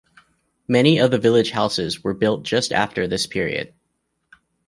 [0.67, 3.71] Many of the village houses were built just after this period.